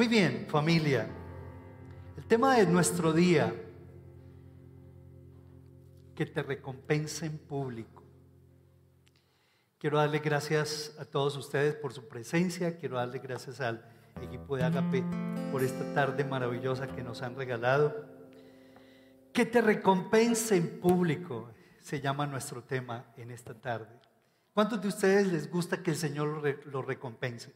[0.00, 1.06] Muy bien, familia.
[2.16, 3.54] El tema de nuestro día,
[6.14, 8.02] que te recompense en público.
[9.76, 13.84] Quiero darle gracias a todos ustedes por su presencia, quiero darle gracias al
[14.22, 15.04] equipo de Agape
[15.52, 18.06] por esta tarde maravillosa que nos han regalado.
[19.34, 24.00] Que te recompense en público, se llama nuestro tema en esta tarde.
[24.54, 27.52] ¿Cuántos de ustedes les gusta que el Señor lo recompense?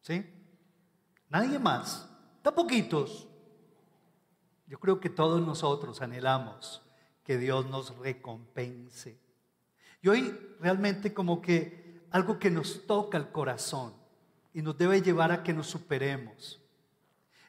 [0.00, 0.35] ¿Sí?
[1.28, 2.08] Nadie más.
[2.36, 3.26] Está poquitos.
[4.66, 6.82] Yo creo que todos nosotros anhelamos
[7.24, 9.18] que Dios nos recompense.
[10.02, 13.94] Y hoy realmente como que algo que nos toca el corazón
[14.54, 16.62] y nos debe llevar a que nos superemos,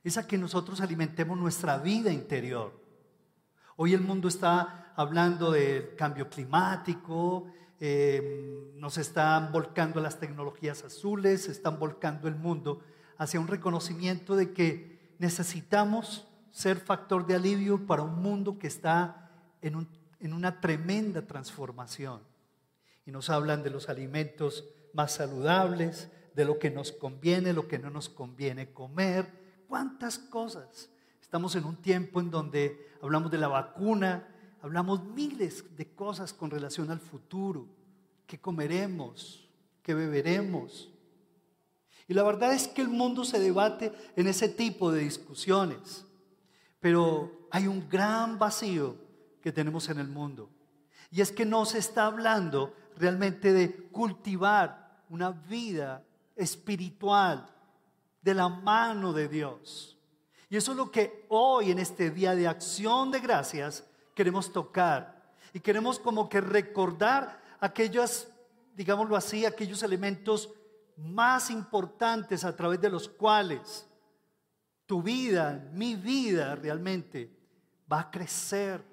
[0.03, 2.73] es a que nosotros alimentemos nuestra vida interior.
[3.75, 7.47] Hoy el mundo está hablando del cambio climático,
[7.79, 12.81] eh, nos están volcando las tecnologías azules, se están volcando el mundo
[13.17, 19.31] hacia un reconocimiento de que necesitamos ser factor de alivio para un mundo que está
[19.61, 19.87] en,
[20.19, 22.21] en una tremenda transformación.
[23.05, 27.79] Y nos hablan de los alimentos más saludables, de lo que nos conviene, lo que
[27.79, 29.27] no nos conviene comer,
[29.67, 30.89] cuántas cosas.
[31.21, 34.27] Estamos en un tiempo en donde hablamos de la vacuna,
[34.61, 37.67] hablamos miles de cosas con relación al futuro,
[38.25, 39.47] qué comeremos,
[39.81, 40.89] qué beberemos.
[42.07, 46.05] Y la verdad es que el mundo se debate en ese tipo de discusiones,
[46.79, 48.95] pero hay un gran vacío
[49.41, 50.49] que tenemos en el mundo.
[51.11, 56.03] Y es que no se está hablando realmente de cultivar una vida
[56.35, 57.49] espiritual
[58.21, 59.97] de la mano de Dios.
[60.49, 63.85] Y eso es lo que hoy en este día de acción de gracias
[64.15, 65.33] queremos tocar.
[65.53, 68.27] Y queremos como que recordar aquellos,
[68.75, 70.49] digámoslo así, aquellos elementos
[70.97, 73.87] más importantes a través de los cuales
[74.85, 77.29] tu vida, mi vida realmente
[77.91, 78.83] va a crecer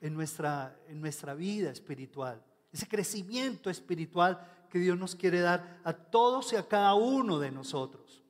[0.00, 2.42] en nuestra, en nuestra vida espiritual.
[2.72, 7.50] Ese crecimiento espiritual que Dios nos quiere dar a todos y a cada uno de
[7.50, 8.22] nosotros.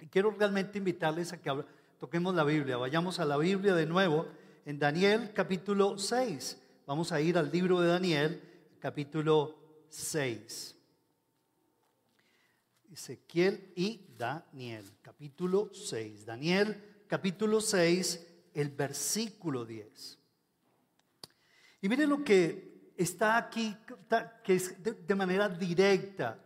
[0.00, 1.64] Y quiero realmente invitarles a que
[1.98, 2.76] toquemos la Biblia.
[2.76, 4.26] Vayamos a la Biblia de nuevo
[4.64, 6.60] en Daniel capítulo 6.
[6.86, 8.42] Vamos a ir al libro de Daniel
[8.80, 9.56] capítulo
[9.88, 10.81] 6.
[12.92, 16.26] Ezequiel y Daniel, capítulo 6.
[16.26, 20.18] Daniel, capítulo 6, el versículo 10.
[21.80, 23.74] Y miren lo que está aquí,
[24.44, 26.38] que es de, manera directa.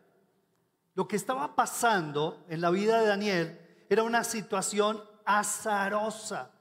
[0.95, 6.53] Lo que estaba pasando en la vida de Daniel era una situación azarosa.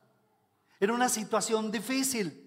[0.80, 2.45] Era una situación difícil.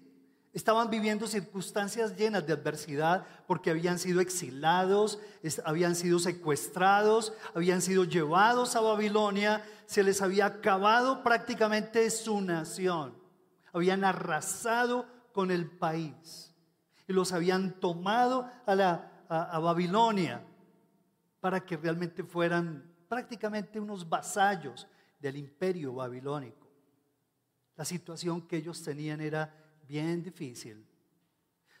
[0.51, 5.19] Estaban viviendo circunstancias llenas de adversidad porque habían sido exilados,
[5.63, 13.15] habían sido secuestrados, habían sido llevados a Babilonia, se les había acabado prácticamente su nación,
[13.71, 16.55] habían arrasado con el país
[17.07, 20.43] y los habían tomado a, la, a Babilonia
[21.39, 24.87] para que realmente fueran prácticamente unos vasallos
[25.19, 26.67] del imperio babilónico.
[27.75, 29.53] La situación que ellos tenían era
[29.89, 30.85] bien difícil.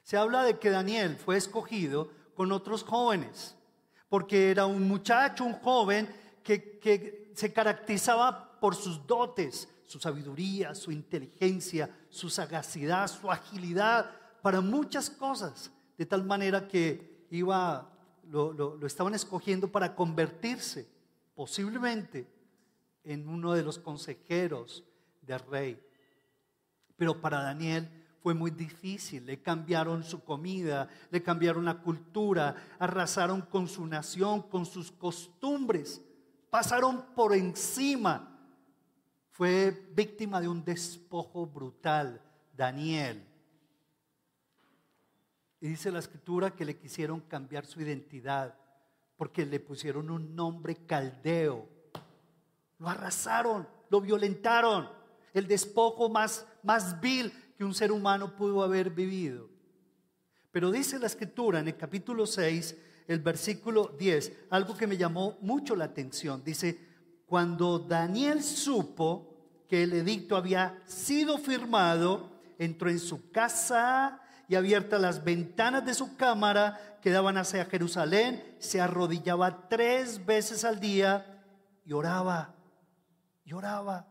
[0.01, 3.55] Se habla de que Daniel fue escogido con otros jóvenes,
[4.09, 6.09] porque era un muchacho, un joven
[6.43, 14.59] que, se caracterizaba por sus dotes, su sabiduría, su inteligencia, su sagacidad, su agilidad para
[14.59, 17.89] muchas cosas, de tal manera que iba,
[18.23, 20.89] lo, lo estaban escogiendo para convertirse
[21.35, 22.27] posiblemente
[23.03, 24.83] en uno de los consejeros
[25.21, 25.79] del rey.
[26.97, 29.25] Pero para Daniel fue muy difícil.
[29.25, 36.01] Le cambiaron su comida, le cambiaron la cultura, arrasaron con su nación, con sus costumbres,
[36.49, 38.37] pasaron por encima.
[39.31, 42.21] Fue víctima de un despojo brutal,
[42.55, 43.25] Daniel.
[45.61, 48.55] Y dice la escritura que le quisieron cambiar su identidad
[49.17, 51.67] porque le pusieron un nombre caldeo.
[52.77, 54.89] Lo arrasaron, lo violentaron.
[55.33, 59.49] El despojo más, más vil que un ser humano pudo haber vivido.
[60.49, 65.37] Pero dice la escritura en el capítulo 6, el versículo 10, algo que me llamó
[65.41, 66.41] mucho la atención.
[66.41, 66.79] Dice,
[67.25, 75.01] cuando Daniel supo que el edicto había sido firmado, entró en su casa y abiertas
[75.01, 81.43] las ventanas de su cámara que daban hacia Jerusalén, se arrodillaba tres veces al día
[81.83, 82.55] y oraba,
[83.43, 84.07] y oraba,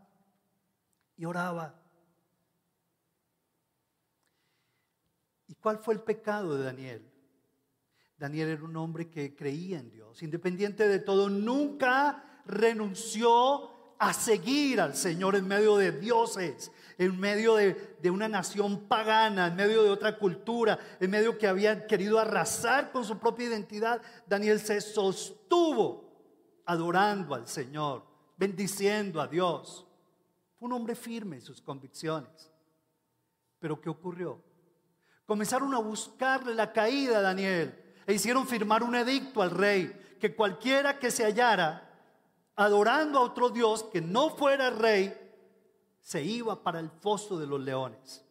[1.17, 1.88] y oraba.
[5.61, 7.11] ¿Cuál fue el pecado de Daniel?
[8.19, 14.81] Daniel era un hombre que creía en Dios, independiente de todo, nunca renunció a seguir
[14.81, 19.91] al Señor en medio de dioses, en medio de, una nación pagana, en medio de
[19.91, 26.63] otra cultura, en medio que habían querido arrasar con su propia identidad, Daniel se sostuvo
[26.65, 28.05] adorando al Señor,
[28.37, 29.87] bendiciendo a Dios.
[30.59, 32.51] Fue un hombre firme en sus convicciones.
[33.61, 34.48] Pero ¿qué ocurrió?
[35.29, 40.35] Comenzaron a buscarle la caída a Daniel e hicieron firmar un edicto al rey que
[40.35, 41.85] cualquiera que se hallara
[42.57, 45.15] adorando a otro Dios que no fuera rey,
[46.01, 48.25] se iba para el foso de los leones.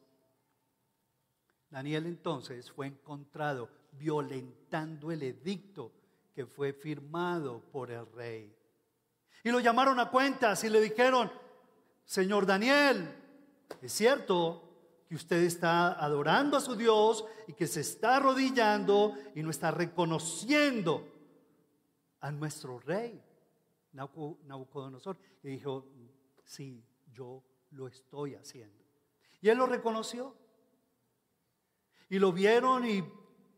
[1.69, 5.91] Daniel entonces fue encontrado violentando el edicto
[6.33, 8.51] que fue firmado por el rey.
[9.43, 11.31] Y lo llamaron a cuentas y le dijeron,
[12.05, 13.07] Señor Daniel,
[13.83, 14.66] es cierto
[15.07, 19.71] que usted está adorando a su Dios y que se está arrodillando y no está
[19.71, 21.07] reconociendo
[22.19, 23.21] a nuestro rey,
[23.93, 25.17] Nabucodonosor.
[25.43, 25.85] Y dijo,
[26.43, 26.83] sí,
[27.13, 28.83] yo lo estoy haciendo.
[29.41, 30.35] Y él lo reconoció.
[32.09, 33.03] Y lo vieron y,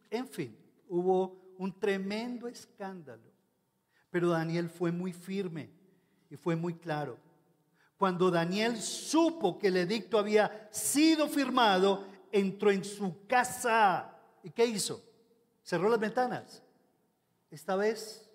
[0.10, 0.58] en fin,
[0.88, 3.32] hubo un tremendo escándalo.
[4.10, 5.70] Pero Daniel fue muy firme
[6.30, 7.18] y fue muy claro.
[8.00, 14.18] Cuando Daniel supo que el edicto había sido firmado, entró en su casa.
[14.42, 15.04] ¿Y qué hizo?
[15.62, 16.64] Cerró las ventanas.
[17.52, 18.26] Esta vez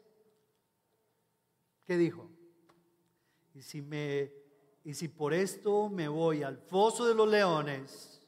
[1.85, 2.31] ¿Qué dijo?
[3.55, 4.33] Y si me
[4.85, 8.21] y si por esto me voy al foso de los leones,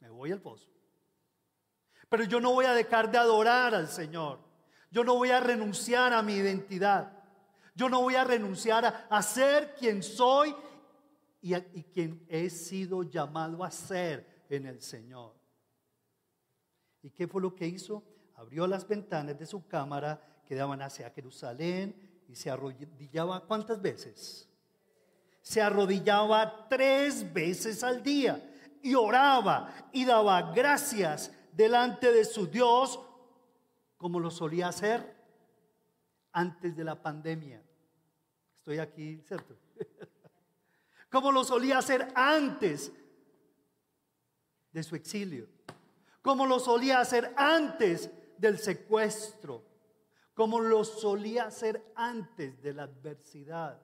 [0.00, 0.68] me voy al foso.
[2.10, 4.40] Pero yo no voy a dejar de adorar al Señor.
[4.90, 7.18] Yo no voy a renunciar a mi identidad.
[7.74, 10.54] Yo no voy a renunciar a, ser quien soy
[11.42, 15.34] y, quien he sido llamado a ser en el Señor.
[17.02, 18.04] ¿Y qué fue lo que hizo?
[18.36, 24.48] Abrió las ventanas de su cámara que daban hacia Jerusalén y se arrodillaba cuántas veces?
[25.42, 28.48] Se arrodillaba tres veces al día
[28.80, 33.00] y oraba y daba gracias delante de su Dios
[33.96, 35.16] como lo solía hacer
[36.30, 37.62] antes de la pandemia.
[38.58, 39.56] Estoy aquí, ¿cierto?
[41.12, 42.90] Como lo solía hacer antes
[44.72, 45.46] de su exilio,
[46.22, 49.62] como lo solía hacer antes del secuestro,
[50.32, 53.78] como lo solía hacer antes de la adversidad.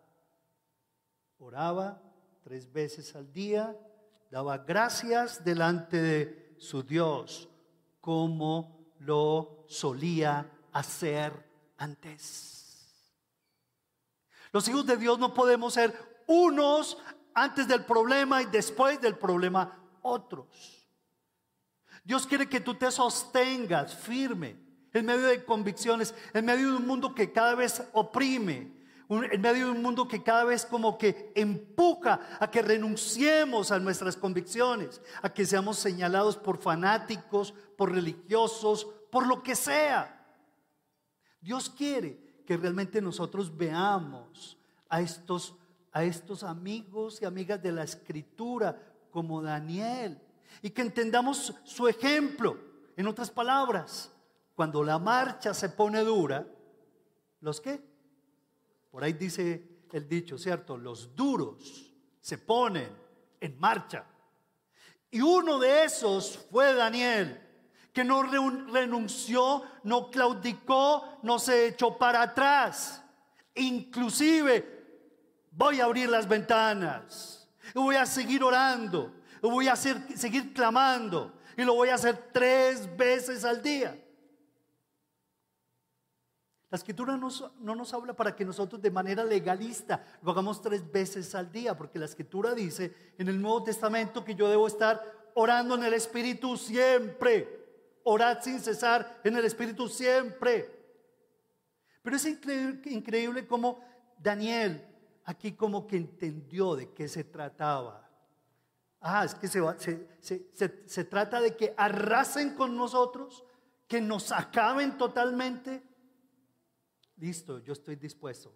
[1.36, 2.02] Oraba
[2.42, 3.78] tres veces al día,
[4.30, 7.50] daba gracias delante de su Dios,
[8.00, 11.46] como lo solía hacer
[11.76, 13.04] antes.
[14.50, 16.98] Los hijos de Dios no podemos ser unos
[17.42, 20.86] antes del problema y después del problema otros.
[22.04, 24.56] Dios quiere que tú te sostengas firme
[24.92, 28.72] en medio de convicciones, en medio de un mundo que cada vez oprime,
[29.10, 33.78] en medio de un mundo que cada vez como que empuja a que renunciemos a
[33.78, 40.14] nuestras convicciones, a que seamos señalados por fanáticos, por religiosos, por lo que sea.
[41.40, 44.58] Dios quiere que realmente nosotros veamos
[44.88, 45.54] a estos,
[45.92, 48.78] a estos amigos y amigas de la escritura
[49.10, 50.20] como Daniel
[50.62, 52.58] y que entendamos su ejemplo.
[52.96, 54.10] En otras palabras,
[54.54, 56.46] cuando la marcha se pone dura,
[57.40, 57.80] ¿los qué?
[58.90, 60.76] Por ahí dice el dicho, ¿cierto?
[60.76, 62.88] Los duros se ponen
[63.40, 64.04] en marcha.
[65.10, 67.40] Y uno de esos fue Daniel,
[67.92, 73.02] que no renunció, no claudicó, no se echó para atrás.
[73.54, 74.77] Inclusive,
[75.58, 79.12] voy a abrir las ventanas, voy a seguir orando,
[79.42, 84.00] voy a seguir clamando, y lo voy a hacer tres veces al día.
[86.70, 91.34] La escritura no nos habla para que nosotros de manera legalista lo hagamos tres veces
[91.34, 95.02] al día, porque la escritura dice en el Nuevo Testamento que yo debo estar
[95.34, 97.56] orando en el Espíritu siempre.
[98.04, 100.70] Orad sin cesar en el Espíritu siempre.
[102.02, 103.82] Pero es increíble, como
[104.18, 104.87] Daniel
[105.28, 108.08] aquí como que entendió de qué se trataba.
[108.98, 113.44] Ah, es que se trata de que arrasen con nosotros,
[113.86, 115.82] que nos acaben totalmente
[117.18, 118.54] listo, yo estoy dispuesto.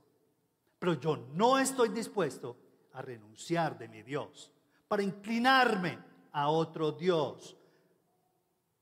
[0.78, 2.56] Pero yo no estoy dispuesto
[2.94, 4.50] a renunciar de mi Dios
[4.88, 5.98] para inclinarme
[6.32, 7.54] a otro Dios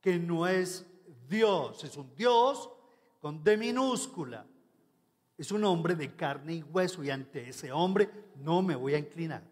[0.00, 0.86] que no es
[1.28, 2.70] Dios, es un Dios
[3.20, 4.46] con D minúscula.
[5.40, 8.98] Es un hombre de carne y hueso y ante ese hombre no me voy a
[8.98, 9.42] inclinar.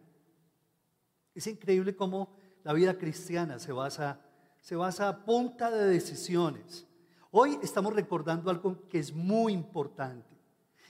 [1.34, 4.20] Es increíble cómo la vida cristiana se basa,
[4.60, 6.86] se basa a punta de decisiones.
[7.30, 10.36] Hoy estamos recordando algo que es muy importante.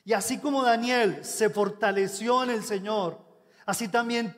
[0.04, 3.28] Y así como Daniel se fortaleció en el Señor
[3.68, 4.34] Así también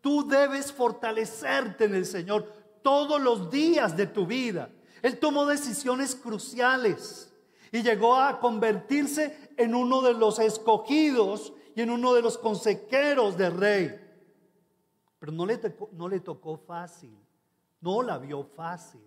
[0.00, 4.68] tú debes fortalecerte en el Señor todos los días de tu vida.
[5.00, 7.32] Él tomó decisiones cruciales
[7.70, 13.36] y llegó a convertirse en uno de los escogidos y en uno de los consejeros
[13.36, 14.00] del rey.
[15.18, 17.16] Pero no le, tocó, no le tocó fácil,
[17.80, 19.00] no la vio fácil.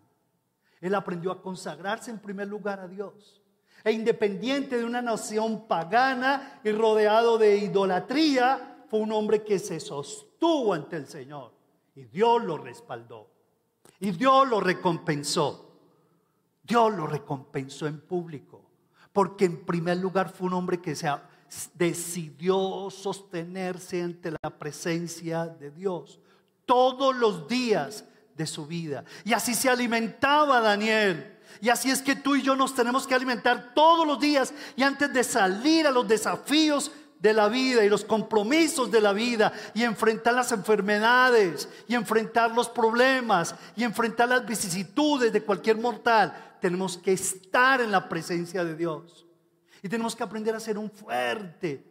[0.82, 3.42] Él aprendió a consagrarse en primer lugar a Dios.
[3.84, 9.80] E independiente de una nación pagana y rodeado de idolatría, fue un hombre que se
[9.80, 11.54] sostuvo ante el Señor.
[11.96, 13.30] Y Dios lo respaldó.
[14.00, 15.80] Y Dios lo recompensó.
[16.64, 18.57] Dios lo recompensó en público.
[19.18, 21.10] Porque en primer lugar fue un hombre que se
[21.74, 26.20] decidió sostenerse ante la presencia de Dios
[26.68, 28.06] todos los días
[28.36, 29.04] de su vida.
[29.26, 31.36] Y así se alimentaba Daniel.
[31.62, 34.84] Y así es que tú y yo nos tenemos que alimentar todos los días y
[34.84, 39.52] antes de salir a los desafíos de la vida y los compromisos de la vida
[39.74, 46.47] y enfrentar las enfermedades y enfrentar los problemas y enfrentar las vicisitudes de cualquier mortal,
[46.60, 49.26] tenemos que estar en la presencia de Dios.
[49.82, 51.84] Y tenemos que aprender a ser un fuerte,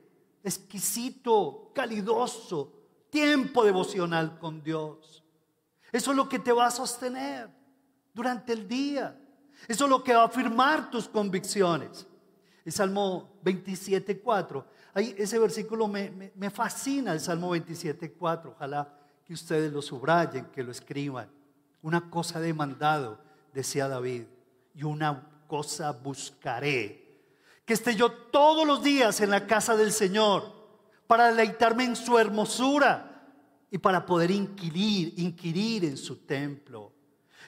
[0.43, 2.73] exquisito, calidoso
[3.11, 5.25] tiempo devocional con Dios.
[5.93, 7.49] Eso es lo que te va a sostener
[8.13, 9.19] durante el día.
[9.69, 12.07] Eso es lo que va a afirmar tus convicciones.
[12.65, 14.65] El Salmo 27.4.
[14.95, 18.53] Ahí ese versículo me, me fascina, el Salmo 27.4.
[18.57, 18.93] Ojalá
[19.25, 21.31] que ustedes lo subrayen, que lo escriban.
[21.83, 23.19] Una cosa demandado,
[23.55, 24.25] decía David,
[24.77, 27.07] y una cosa buscaré
[27.65, 30.55] que esté yo todos los días en la casa del Señor
[31.07, 33.25] para deleitarme en su hermosura
[33.71, 36.93] y para poder inquirir, inquirir en su templo.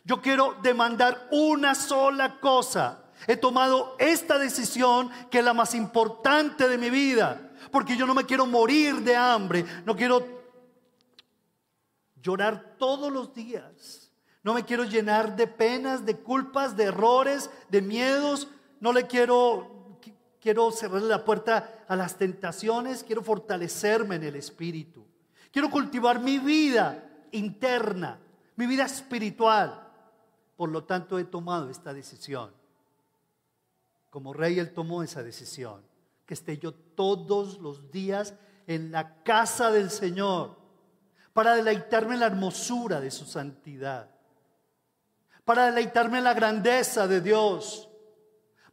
[0.05, 3.05] Yo quiero demandar una sola cosa.
[3.29, 8.15] He tomado esta decisión que es la más importante de mi vida, porque yo no
[8.15, 10.27] me quiero morir de hambre, no quiero
[12.21, 14.08] llorar todos los días,
[14.49, 18.49] no me quiero llenar de penas, de culpas, de errores, de miedos,
[18.81, 19.99] no le quiero
[20.41, 25.05] quiero cerrarle la puerta a las tentaciones, quiero fortalecerme en el espíritu.
[25.53, 28.19] Quiero cultivar mi vida interna,
[28.57, 29.87] mi vida espiritual.
[30.57, 32.51] Por lo tanto, he tomado esta decisión.
[34.09, 35.83] Como rey, él tomó esa decisión.
[36.25, 38.33] Que esté yo todos los días
[38.67, 40.57] en la casa del Señor
[41.35, 44.09] para deleitarme en la hermosura de su santidad,
[45.49, 47.89] para deleitarme en la grandeza de Dios,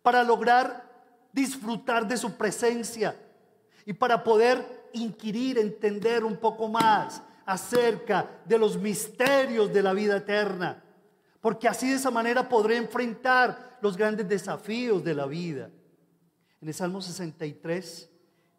[0.01, 3.15] para lograr disfrutar de su presencia
[3.85, 10.17] y para poder inquirir, entender un poco más acerca de los misterios de la vida
[10.17, 10.83] eterna.
[11.39, 15.69] Porque así de esa manera podré enfrentar los grandes desafíos de la vida.
[16.59, 18.09] En el Salmo 63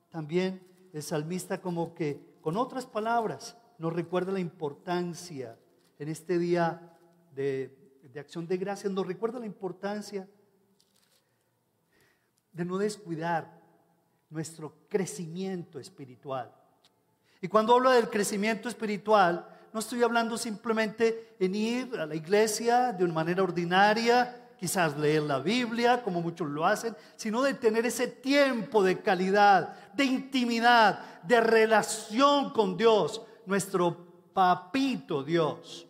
[0.08, 5.58] también el salmista como que con otras palabras nos recuerda la importancia
[5.98, 6.80] en este día
[7.34, 7.85] de,
[8.16, 10.26] de acción de gracias, nos recuerda la importancia
[12.50, 13.60] de no descuidar
[14.30, 16.50] nuestro crecimiento espiritual.
[17.42, 22.90] Y cuando hablo del crecimiento espiritual, no estoy hablando simplemente en ir a la iglesia
[22.94, 27.84] de una manera ordinaria, quizás leer la Biblia, como muchos lo hacen, sino de tener
[27.84, 35.86] ese tiempo de calidad, de intimidad, de relación con Dios, nuestro papito Dios.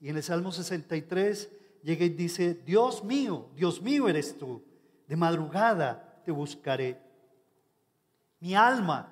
[0.00, 1.48] Y en el Salmo 63
[1.84, 4.62] llega y dice, Dios mío, Dios mío eres tú
[5.06, 7.00] de madrugada te buscaré.
[8.40, 9.08] Mi alma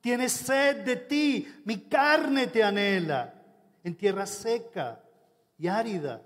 [0.00, 3.34] tiene sed de ti, mi carne te anhela
[3.82, 5.00] en tierra seca
[5.58, 6.22] y árida,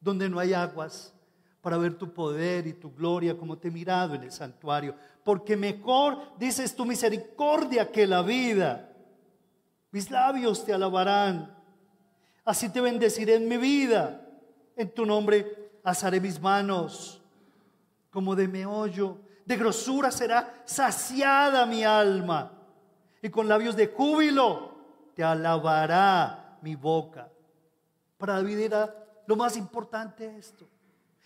[0.00, 1.14] donde no hay aguas
[1.60, 4.94] para ver tu poder y tu gloria como te he mirado en el santuario.
[5.24, 8.92] Porque mejor dices tu misericordia que la vida.
[9.90, 11.54] Mis labios te alabarán.
[12.44, 14.25] Así te bendeciré en mi vida.
[14.76, 17.22] En tu nombre alzaré mis manos
[18.10, 22.52] como de meollo, de grosura será saciada mi alma,
[23.22, 24.76] y con labios de júbilo
[25.14, 27.30] te alabará mi boca.
[28.18, 28.94] Para David era
[29.26, 30.66] lo más importante esto.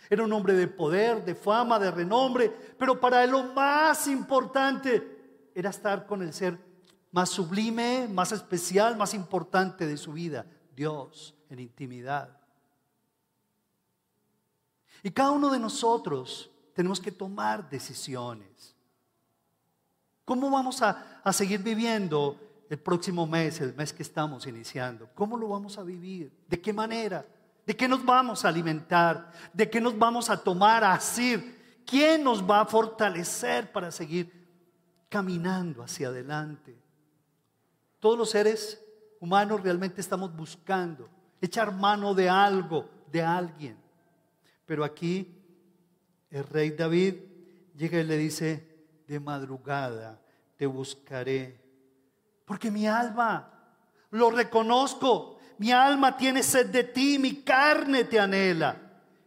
[0.08, 5.50] Era un hombre de poder, de fama, de renombre, pero para él lo más importante
[5.54, 6.58] era estar con el ser
[7.12, 12.39] más sublime, más especial, más importante de su vida, Dios, en intimidad.
[15.02, 18.74] Y cada uno de nosotros tenemos que tomar decisiones.
[20.24, 22.38] ¿Cómo vamos a, a, seguir viviendo
[22.68, 25.08] el próximo mes, el mes que estamos iniciando?
[25.14, 26.32] ¿Cómo lo vamos a vivir?
[26.48, 27.26] ¿De qué manera?
[27.66, 29.32] ¿De qué nos vamos a alimentar?
[29.52, 31.82] ¿De qué nos vamos a tomar a asir?
[31.86, 34.48] ¿Quién nos va a fortalecer para seguir
[35.08, 36.78] caminando hacia adelante?
[37.98, 38.80] Todos los seres
[39.18, 41.08] humanos realmente estamos buscando
[41.40, 43.76] echar mano de algo, de alguien.
[44.70, 45.26] Pero aquí
[46.30, 47.16] el rey David
[47.76, 50.22] llega y le dice, de madrugada
[50.56, 51.60] te buscaré,
[52.44, 53.50] porque mi alma,
[54.10, 58.76] lo reconozco, mi alma tiene sed de ti, mi carne te anhela,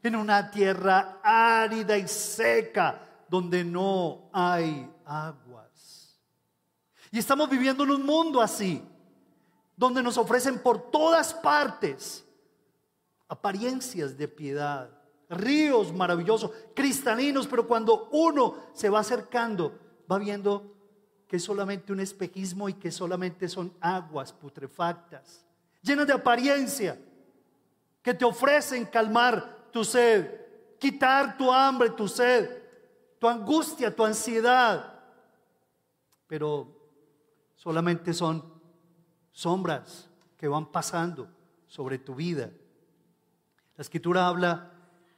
[0.02, 6.22] en una tierra árida y seca, donde no hay aguas.
[7.12, 8.82] Y estamos viviendo en un mundo así,
[9.76, 12.26] donde nos ofrecen por todas partes
[13.28, 15.03] apariencias de piedad,
[15.34, 19.78] ríos maravillosos, cristalinos, pero cuando uno se va acercando,
[20.12, 20.74] va viendo
[21.28, 25.46] que es solamente un espejismo y que solamente son aguas putrefactas,
[25.82, 27.00] llenas de apariencia,
[28.02, 30.42] que te ofrecen calmar tu sed,
[30.78, 32.64] quitar tu hambre, tu sed,
[33.18, 35.00] tu angustia, tu ansiedad,
[36.28, 36.68] pero
[37.56, 38.44] solamente son
[39.32, 41.30] sombras que van pasando
[41.68, 42.52] sobre tu vida.
[43.78, 44.73] La escritura habla,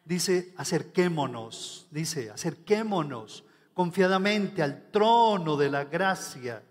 [0.05, 3.43] dice, acerquémonos, dice, acerquémonos
[3.73, 6.63] confiadamente al trono de la gracia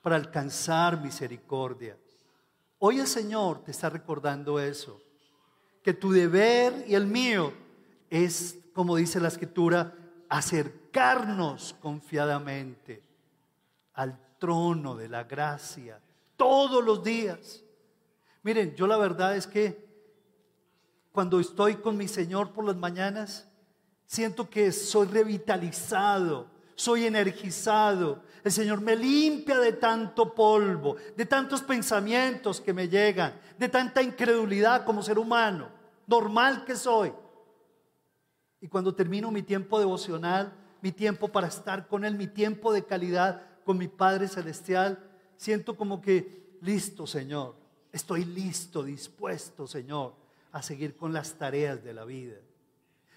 [0.00, 1.98] para alcanzar misericordia.
[2.78, 5.02] Hoy el Señor te está recordando eso,
[5.82, 7.52] que tu deber y el mío
[8.08, 9.94] es, como dice la escritura,
[10.28, 13.02] acercarnos confiadamente
[13.94, 16.00] al trono de la gracia
[16.36, 17.64] todos los días.
[18.42, 19.87] Miren, yo la verdad es que
[21.18, 23.48] cuando estoy con mi Señor por las mañanas,
[24.06, 26.46] siento que soy revitalizado,
[26.76, 28.22] soy energizado.
[28.44, 34.00] El Señor me limpia de tanto polvo, de tantos pensamientos que me llegan, de tanta
[34.00, 35.70] incredulidad como ser humano,
[36.06, 37.12] normal que soy.
[38.60, 42.84] Y cuando termino mi tiempo devocional, mi tiempo para estar con Él, mi tiempo de
[42.84, 45.04] calidad con mi Padre Celestial,
[45.36, 47.56] siento como que, listo Señor,
[47.90, 52.36] estoy listo, dispuesto Señor a seguir con las tareas de la vida.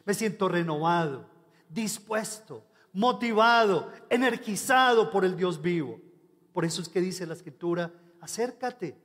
[0.06, 1.30] Me siento renovado,
[1.70, 6.00] dispuesto, motivado, energizado por el Dios vivo.
[6.54, 8.98] Por eso es que dice la escritura, acércate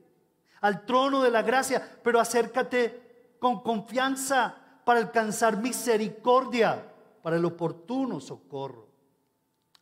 [0.60, 8.20] al trono de la gracia, pero acércate con confianza para alcanzar misericordia, para el oportuno
[8.20, 8.88] socorro.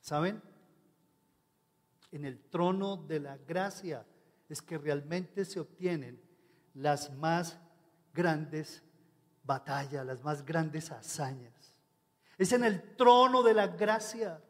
[0.00, 0.42] ¿Saben?
[2.14, 4.06] en el trono de la gracia
[4.48, 6.20] es que realmente se obtienen
[6.72, 7.58] las más
[8.14, 8.82] grandes
[9.42, 11.52] batallas, las más grandes hazañas.
[12.38, 14.40] Es en el trono de la gracia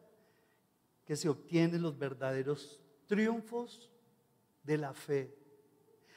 [1.04, 3.90] que se obtienen los verdaderos triunfos
[4.62, 5.36] de la fe.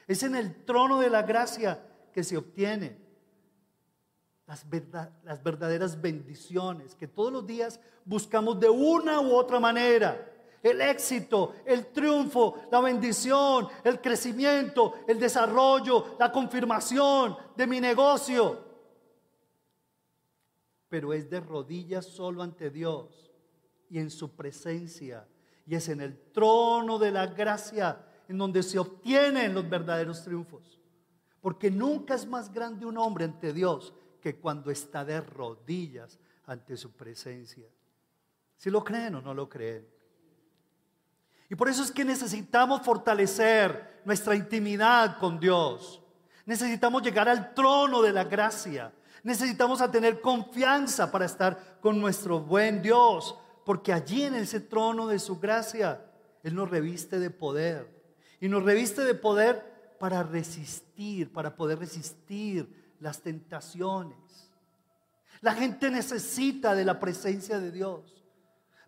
[0.06, 3.06] Es en el trono de la gracia que se obtienen
[4.46, 4.64] las,
[5.24, 11.54] las verdaderas bendiciones que todos los días buscamos de una u otra manera el éxito,
[11.64, 18.66] el triunfo, la bendición, el crecimiento, el desarrollo, la confirmación de mi negocio.
[20.88, 23.30] Pero es de rodillas solo ante Dios
[23.90, 25.26] y en su presencia.
[25.66, 30.80] Y es en el trono de la gracia en donde se obtienen los verdaderos triunfos.
[31.40, 36.76] Porque nunca es más grande un hombre ante Dios que cuando está de rodillas ante
[36.76, 37.68] su presencia.
[38.56, 39.86] Si lo creen o no lo creen.
[41.48, 46.02] Y por eso es que necesitamos fortalecer nuestra intimidad con Dios.
[46.44, 48.92] Necesitamos llegar al trono de la gracia.
[49.22, 55.06] Necesitamos a tener confianza para estar con nuestro buen Dios, porque allí en ese trono
[55.06, 56.04] de su gracia,
[56.42, 57.88] Él nos reviste de poder.
[58.40, 64.18] Y nos reviste de poder para resistir, para poder resistir las tentaciones.
[65.40, 68.18] La gente necesita de la presencia de Dios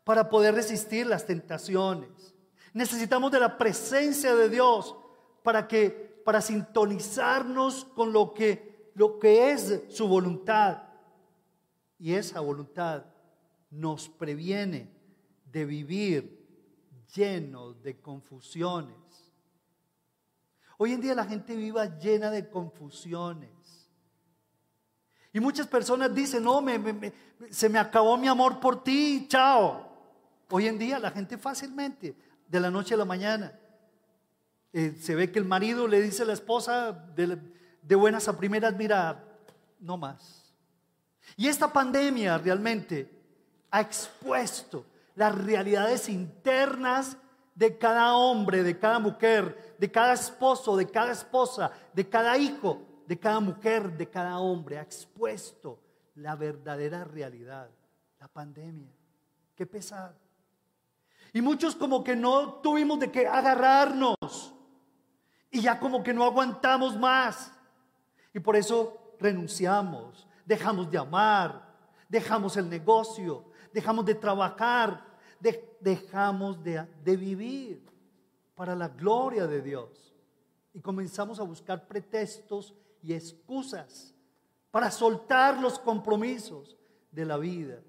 [0.04, 2.29] para poder resistir las tentaciones.
[2.72, 4.94] Necesitamos de la presencia de Dios
[5.42, 10.82] para que para sintonizarnos con lo que lo que es su voluntad.
[11.98, 13.04] Y esa voluntad
[13.70, 14.90] nos previene
[15.44, 16.40] de vivir
[17.14, 18.96] llenos de confusiones.
[20.78, 23.50] Hoy en día la gente viva llena de confusiones.
[25.32, 27.12] Y muchas personas dicen, no, me,
[27.50, 29.88] se me acabó mi amor por ti, chao.
[30.50, 32.16] Hoy en día la gente fácilmente
[32.50, 33.58] de la noche a la mañana.
[34.72, 37.38] Eh, se ve que el marido le dice a la esposa de,
[37.82, 39.24] de buenas a primeras, mira,
[39.78, 40.52] no más.
[41.36, 43.08] Y esta pandemia realmente
[43.70, 44.84] ha expuesto
[45.14, 47.16] las realidades internas
[47.54, 52.82] de cada hombre, de cada mujer, de cada esposo, de cada esposa, de cada hijo,
[53.06, 54.78] de cada mujer, de cada hombre.
[54.78, 55.78] Ha expuesto
[56.16, 57.70] la verdadera realidad,
[58.18, 58.90] la pandemia.
[59.54, 60.29] Qué pesado.
[61.32, 64.54] Y muchos como que no tuvimos de qué agarrarnos.
[65.50, 67.52] Y ya como que no aguantamos más.
[68.32, 71.76] Y por eso renunciamos, dejamos de amar,
[72.08, 75.04] dejamos el negocio, dejamos de trabajar,
[75.80, 77.84] dejamos de, de vivir
[78.54, 80.14] para la gloria de Dios.
[80.72, 84.14] Y comenzamos a buscar pretextos y excusas
[84.70, 86.76] para soltar los compromisos
[87.10, 87.80] de la vida.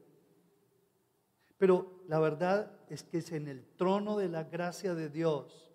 [1.57, 5.71] Pero la verdad es que es en el trono de la gracia de Dios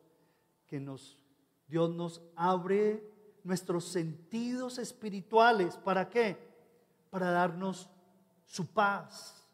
[0.67, 1.17] que nos,
[1.67, 3.11] Dios nos abre
[3.43, 5.79] nuestros sentidos espirituales.
[5.79, 6.37] ¿Para qué?
[7.09, 7.89] Para darnos
[8.45, 9.49] su paz,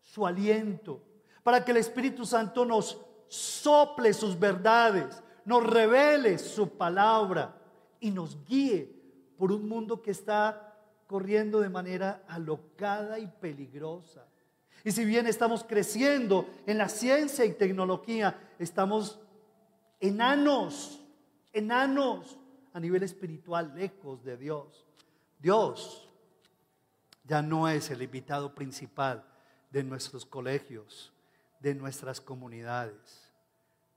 [0.00, 1.00] su aliento,
[1.44, 7.56] para que el Espíritu Santo nos sople sus verdades, nos revele su palabra
[8.00, 8.92] y nos guíe
[9.38, 14.26] por un mundo que está corriendo de manera alocada y peligrosa.
[14.86, 19.18] Y si bien estamos creciendo en la ciencia y tecnología, estamos
[19.98, 21.00] enanos,
[21.52, 22.38] enanos
[22.72, 24.86] a nivel espiritual, lejos de Dios.
[25.40, 26.08] Dios
[27.24, 29.24] ya no es el invitado principal
[29.72, 31.12] de nuestros colegios,
[31.58, 33.32] de nuestras comunidades.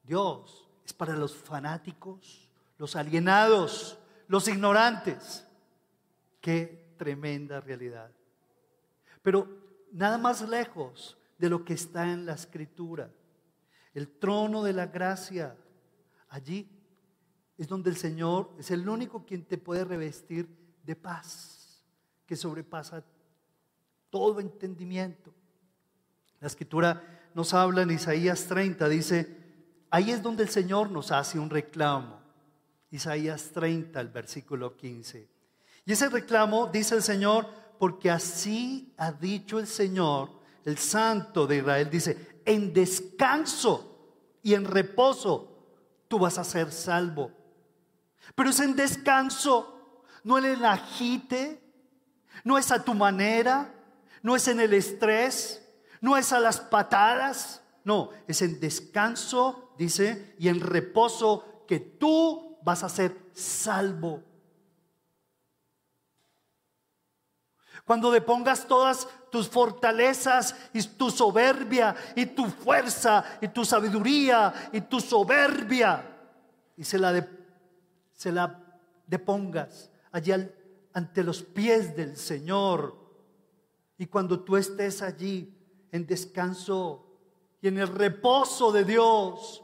[0.02, 2.50] Dios es para los fanáticos,
[2.80, 5.46] los alienados, los ignorantes.
[6.42, 8.10] Qué tremenda realidad.
[9.22, 13.12] Pero nada más lejos de lo que está en la escritura.
[13.94, 15.56] El trono de la gracia,
[16.30, 16.70] allí
[17.58, 20.48] es donde el Señor es el único quien te puede revestir
[20.84, 21.84] de paz,
[22.26, 23.04] que sobrepasa
[24.10, 25.34] todo entendimiento.
[26.40, 29.38] La escritura nos habla en Isaías 30, dice,
[29.90, 32.20] ahí es donde el Señor nos hace un reclamo.
[32.92, 35.30] Isaías 30, el versículo 15.
[35.86, 37.48] Y ese reclamo, dice el Señor,
[37.80, 40.30] porque así ha dicho el Señor,
[40.66, 44.14] el Santo de Israel, dice, en descanso
[44.44, 45.66] y en reposo
[46.10, 47.32] tú vas a ser salvo.
[48.36, 51.64] Pero es en descanso, no en el agite,
[52.44, 53.74] no es a tu manera,
[54.22, 55.66] no es en el estrés,
[56.02, 62.58] no es a las patadas, no, es en descanso, dice, y en reposo que tú
[62.62, 64.24] vas a ser salvo.
[67.90, 74.82] Cuando depongas todas tus fortalezas y tu soberbia y tu fuerza y tu sabiduría y
[74.82, 76.06] tu soberbia
[76.78, 77.28] y se la,
[78.14, 78.64] se la
[79.08, 80.32] depongas allí
[80.94, 82.96] ante los pies del Señor.
[83.98, 85.52] Y cuando tú estés allí
[85.92, 87.08] en descanso
[87.60, 89.64] y en el reposo de Dios,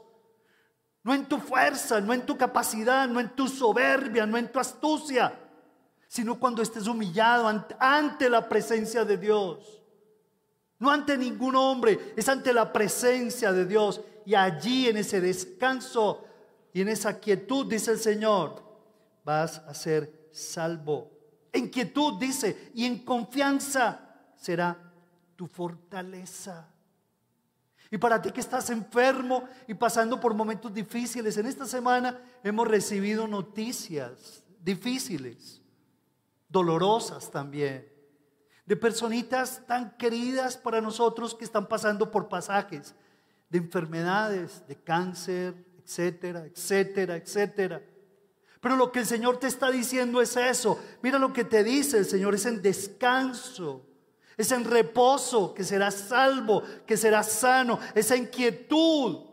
[1.04, 4.58] no en tu fuerza, no en tu capacidad, no en tu soberbia, no en tu
[4.58, 5.45] astucia,
[6.08, 9.82] sino cuando estés humillado ante, la presencia de Dios.
[10.78, 14.00] No ante ningún hombre, es ante la presencia de Dios.
[14.24, 16.24] Y allí en ese descanso
[16.72, 18.62] y en esa quietud, dice el Señor,
[19.24, 21.10] vas a ser salvo.
[21.52, 24.00] En quietud, dice, y en confianza
[24.36, 24.76] será
[25.34, 26.68] tu fortaleza.
[27.90, 32.66] Y para ti que estás enfermo y pasando por momentos difíciles, en esta semana hemos
[32.66, 35.62] recibido noticias difíciles
[36.48, 37.88] dolorosas también,
[38.64, 42.94] de personitas tan queridas para nosotros que están pasando por pasajes
[43.48, 45.54] de enfermedades, de cáncer,
[45.84, 47.82] etcétera, etcétera, etcétera.
[48.60, 50.80] Pero lo que el Señor te está diciendo es eso.
[51.02, 53.86] Mira lo que te dice el Señor, es en descanso,
[54.36, 59.26] es en reposo, que serás salvo, que serás sano, esa inquietud,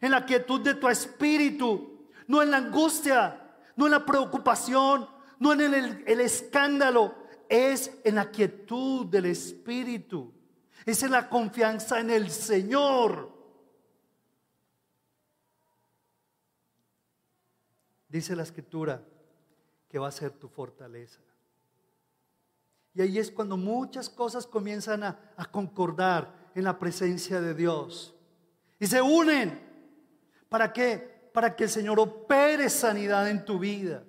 [0.00, 3.40] en la quietud de tu espíritu, no en la angustia,
[3.76, 5.74] no en la preocupación, no en
[6.06, 7.14] el, escándalo,
[7.48, 10.32] es en la quietud del Espíritu,
[10.84, 13.36] es en la confianza en el Señor.
[18.08, 19.02] Dice la escritura
[19.88, 21.20] que va a ser tu fortaleza.
[22.94, 28.14] Y ahí es cuando muchas cosas comienzan a, a, concordar en la presencia de Dios.
[28.80, 29.66] Y se unen.
[30.48, 31.30] ¿Para qué?
[31.32, 34.02] Para que el Señor opere sanidad en tu vida.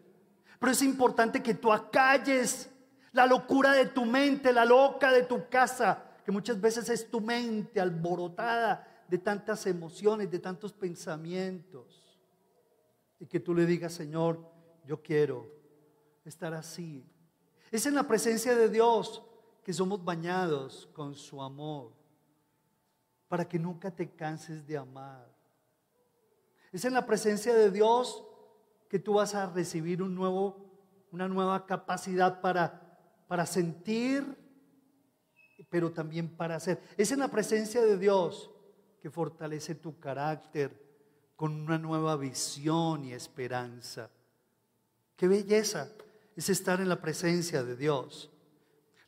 [0.60, 2.69] Pero es importante que tú acalles
[3.13, 7.22] la locura de tu mente, la loca de tu casa, que muchas veces es tu
[7.22, 12.19] mente alborotada de tantas emociones, de tantos pensamientos.
[13.19, 14.39] Y que tú le digas, Señor,
[14.86, 15.48] yo quiero
[16.26, 17.06] estar así.
[17.72, 19.24] Es en la presencia de Dios
[19.63, 21.91] que somos bañados con su amor,
[23.28, 25.28] para que nunca te canses de amar.
[26.72, 28.24] Es en la presencia de Dios
[28.89, 32.97] que tú vas a recibir una nueva capacidad para,
[33.28, 34.25] para sentir,
[35.69, 36.82] pero también para hacer.
[36.97, 38.49] Es en la presencia de Dios
[39.02, 40.89] que fortalece tu carácter
[41.36, 44.10] con una nueva visión y esperanza.
[45.15, 45.89] Qué belleza
[46.36, 48.32] es estar en la presencia de Dios.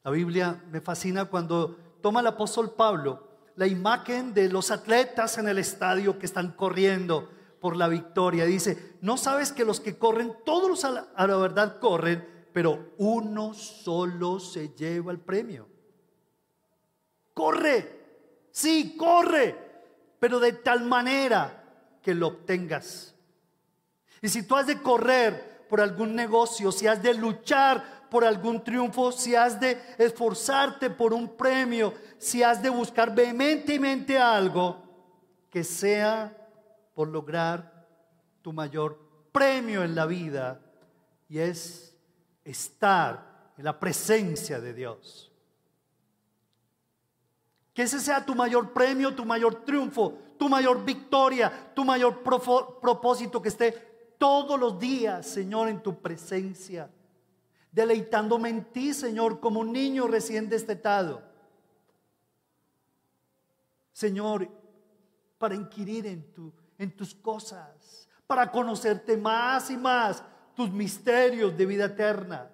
[0.04, 5.48] La Biblia me fascina cuando toma el apóstol Pablo la imagen de los atletas en
[5.48, 7.30] el estadio que están corriendo
[7.62, 8.45] por la victoria.
[8.45, 12.93] Dice, no sabes que los que corren, todos a la, a la verdad corren, pero
[12.97, 15.67] uno solo se lleva el premio.
[17.34, 19.56] Corre, sí, corre,
[20.19, 21.63] pero de tal manera
[22.02, 23.15] que lo obtengas.
[24.21, 28.63] Y si tú has de correr por algún negocio, si has de luchar por algún
[28.63, 34.84] triunfo, si has de esforzarte por un premio, si has de buscar vehementemente algo,
[35.50, 36.40] que sea
[36.93, 37.88] por lograr
[38.41, 38.97] tu mayor
[39.32, 40.60] premio en la vida
[41.30, 41.95] y es
[42.43, 45.32] estar en la presencia de Dios.
[47.73, 53.41] Que ese sea tu mayor premio, tu mayor triunfo, tu mayor victoria, tu mayor propósito,
[53.41, 56.89] que esté todos los días, Señor, en tu presencia,
[57.71, 61.21] deleitándome en ti, Señor, como un niño recién destetado.
[63.93, 64.49] Señor,
[65.38, 66.51] para inquirir en, tu,
[66.82, 70.24] en tus cosas, para conocerte más y más,
[70.56, 72.50] tus misterios de vida eterna,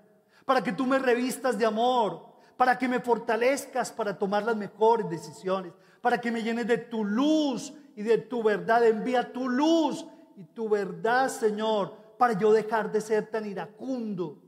[0.46, 2.26] para que tú me revistas de amor,
[2.58, 7.06] para que me fortalezcas para tomar las mejores decisiones, para que me llenes de tu
[7.06, 8.86] luz y de tu verdad.
[8.86, 14.44] Envía tu luz y tu verdad, Señor, para yo dejar de ser tan iracundo,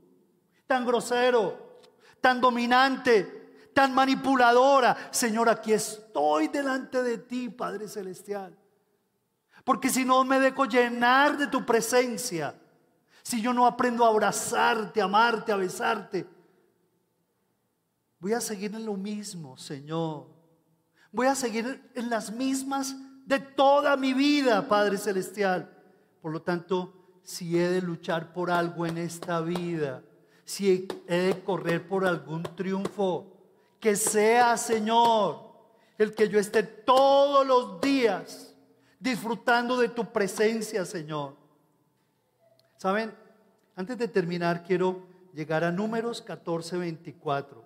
[0.66, 1.78] tan grosero,
[2.20, 5.08] tan dominante, tan manipuladora.
[5.10, 8.54] Señor, aquí estoy delante de ti, Padre Celestial.
[9.64, 12.54] Porque si no me dejo llenar de tu presencia,
[13.22, 16.26] si yo no aprendo a abrazarte, a amarte, a besarte,
[18.20, 20.26] Voy a seguir en lo mismo, Señor.
[21.10, 22.94] Voy a seguir en las mismas
[23.24, 25.74] de toda mi vida, Padre Celestial.
[26.20, 26.92] Por lo tanto,
[27.22, 30.02] si he de luchar por algo en esta vida,
[30.44, 33.38] si he de correr por algún triunfo,
[33.80, 35.54] que sea, Señor,
[35.96, 38.49] el que yo esté todos los días
[39.00, 41.34] disfrutando de tu presencia, Señor.
[42.76, 43.12] ¿Saben?
[43.74, 47.64] Antes de terminar, quiero llegar a números 14, 24.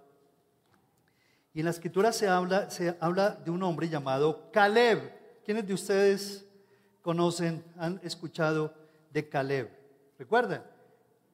[1.53, 5.42] Y en la escritura se habla, se habla de un hombre llamado Caleb.
[5.44, 6.47] ¿Quiénes de ustedes
[7.03, 8.73] conocen, han escuchado
[9.12, 9.70] de Caleb?
[10.18, 10.64] ¿Recuerdan?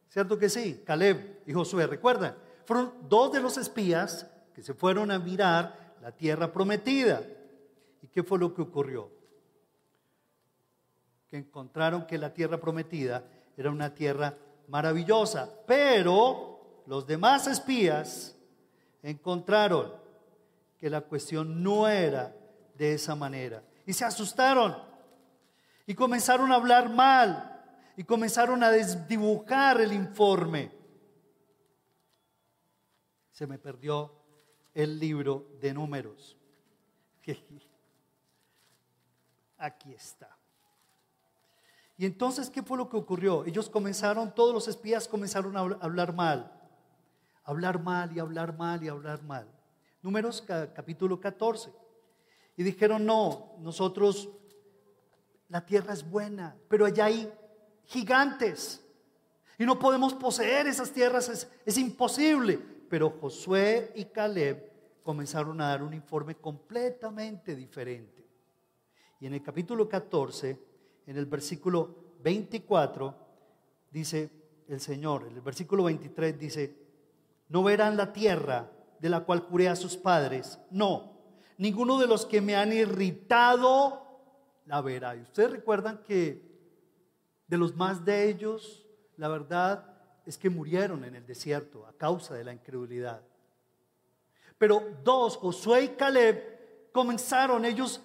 [0.08, 0.82] ¿Cierto que sí?
[0.84, 2.36] Caleb y Josué, ¿recuerdan?
[2.64, 7.22] Fueron dos de los espías que se fueron a mirar la tierra prometida.
[8.02, 9.19] ¿Y qué fue lo que ocurrió?
[11.30, 13.24] Que encontraron que la tierra prometida
[13.56, 14.36] era una tierra
[14.68, 18.36] maravillosa, pero los demás espías
[19.02, 19.92] encontraron
[20.78, 22.34] que la cuestión no era
[22.76, 23.62] de esa manera.
[23.86, 24.76] Y se asustaron
[25.86, 27.46] y comenzaron a hablar mal
[27.96, 30.72] y comenzaron a desdibujar el informe.
[33.32, 34.14] Se me perdió
[34.72, 36.36] el libro de números.
[39.58, 40.39] Aquí está.
[42.00, 43.44] Y entonces, ¿qué fue lo que ocurrió?
[43.44, 46.50] Ellos comenzaron, todos los espías comenzaron a hablar mal,
[47.44, 49.46] hablar mal y hablar mal y hablar mal.
[50.00, 50.42] Números
[50.74, 51.70] capítulo 14.
[52.56, 54.30] Y dijeron, no, nosotros,
[55.50, 57.30] la tierra es buena, pero allá hay
[57.84, 58.82] gigantes.
[59.58, 62.58] Y no podemos poseer esas tierras, es, es imposible.
[62.88, 68.26] Pero Josué y Caleb comenzaron a dar un informe completamente diferente.
[69.20, 70.69] Y en el capítulo 14,
[71.10, 73.16] en el versículo 24,
[73.90, 74.30] dice
[74.68, 76.76] el Señor, en el versículo 23 dice,
[77.48, 78.70] no verán la tierra
[79.00, 80.60] de la cual curé a sus padres.
[80.70, 81.18] No,
[81.58, 84.06] ninguno de los que me han irritado
[84.66, 85.16] la verá.
[85.16, 86.48] Y ustedes recuerdan que
[87.48, 89.92] de los más de ellos, la verdad
[90.24, 93.20] es que murieron en el desierto a causa de la incredulidad.
[94.58, 98.00] Pero dos, Josué y Caleb, comenzaron, ellos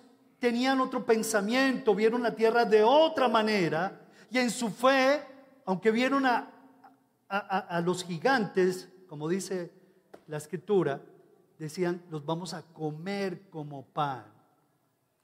[0.45, 5.19] tenían otro pensamiento, vieron la tierra de otra manera y en su fe,
[5.65, 6.51] aunque vieron a,
[7.27, 9.71] a, a los gigantes, como dice
[10.27, 11.01] la escritura,
[11.57, 14.23] decían, los vamos a comer como pan.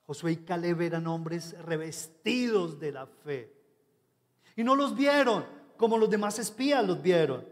[0.07, 3.53] Josué y Caleb eran hombres revestidos de la fe.
[4.55, 5.45] Y no los vieron
[5.77, 7.45] como los demás espías los vieron.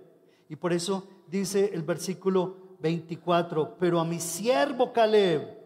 [0.50, 5.59] Y por eso dice el versículo 24, pero a mi siervo Caleb,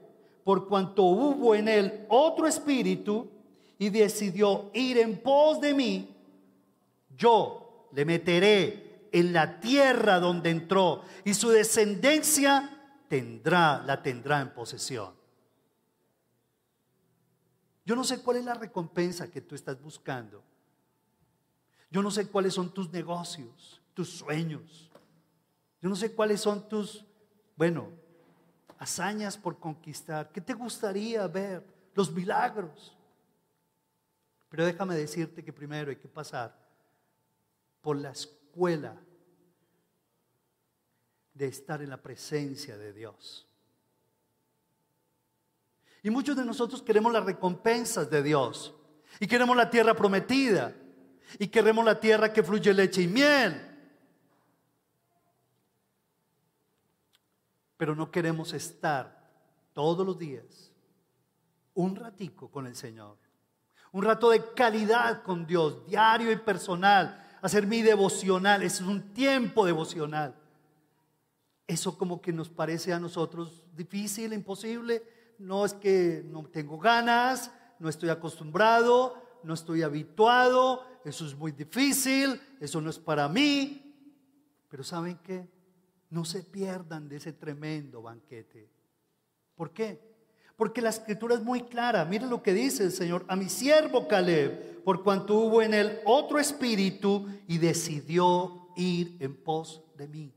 [0.43, 3.29] por cuanto hubo en él otro espíritu
[3.77, 6.15] y decidió ir en pos de mí,
[7.15, 12.69] yo le meteré en la tierra donde entró y su descendencia
[13.07, 15.13] tendrá, la tendrá en posesión.
[17.85, 20.43] Yo no sé cuál es la recompensa que tú estás buscando.
[21.91, 24.89] Yo no sé cuáles son tus negocios, tus sueños.
[25.81, 27.05] Yo no sé cuáles son tus,
[27.55, 27.91] bueno,
[28.83, 30.31] hazañas por conquistar.
[30.31, 31.63] ¿Qué te gustaría ver?
[31.95, 32.95] Los milagros.
[34.49, 36.55] Pero déjame decirte que primero hay que pasar
[37.81, 38.95] por la escuela
[41.33, 43.47] de estar en la presencia de Dios.
[46.03, 48.75] Y muchos de nosotros queremos las recompensas de Dios.
[49.19, 50.75] Y queremos la tierra prometida.
[51.39, 53.72] Y queremos la tierra que fluye leche y miel.
[57.83, 59.29] Pero no queremos estar
[59.73, 60.71] todos los días
[61.73, 63.17] un ratico con el Señor.
[63.91, 67.27] Un rato de calidad con Dios, diario y personal.
[67.41, 68.63] Hacer mi devocional.
[68.63, 70.33] Es un tiempo devocional.
[71.67, 75.03] Eso como que nos parece a nosotros difícil, imposible.
[75.37, 81.51] No es que no tengo ganas, no estoy acostumbrado, no estoy habituado, eso es muy
[81.51, 83.93] difícil, eso no es para mí.
[84.69, 85.45] Pero ¿saben qué?
[86.13, 88.69] No se pierdan de ese tremendo banquete.
[89.55, 89.99] ¿Por qué?
[90.55, 92.05] Porque la escritura es muy clara.
[92.05, 93.25] Miren lo que dice el Señor.
[93.27, 99.35] A mi siervo Caleb, por cuanto hubo en él otro espíritu y decidió ir en
[99.35, 100.31] pos de mí.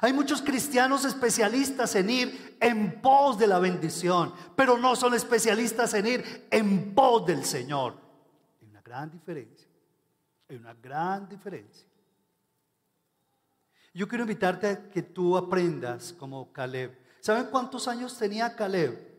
[0.00, 5.92] Hay muchos cristianos especialistas en ir en pos de la bendición, pero no son especialistas
[5.92, 7.94] en ir en pos del Señor.
[8.62, 9.68] Hay una gran diferencia.
[10.48, 11.91] Hay una gran diferencia.
[13.94, 16.98] Yo quiero invitarte a que tú aprendas como Caleb.
[17.20, 19.12] ¿Saben cuántos años tenía Caleb?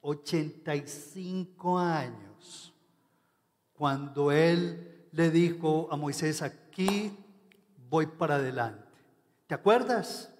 [0.00, 2.74] 85 años.
[3.72, 7.16] Cuando él le dijo a Moisés, aquí
[7.88, 8.86] voy para adelante.
[9.46, 10.32] ¿Te acuerdas?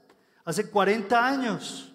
[0.45, 1.93] Hace 40 años.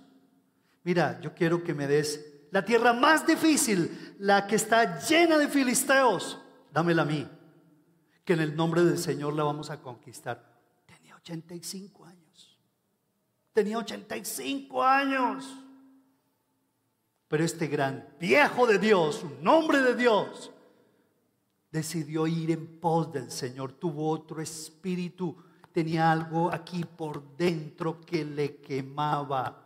[0.84, 5.48] Mira, yo quiero que me des la tierra más difícil, la que está llena de
[5.48, 6.40] filisteos.
[6.74, 7.28] Dámela a mí,
[8.24, 10.51] que en el nombre del Señor la vamos a conquistar.
[11.24, 12.60] Tenía 85 años.
[13.54, 15.46] Tenía 85 años.
[17.28, 20.52] Pero este gran viejo de Dios, un hombre de Dios,
[21.72, 23.74] decidió ir en pos del Señor.
[23.74, 25.38] Tuvo otro espíritu
[25.72, 29.64] tenía algo aquí por dentro que le quemaba.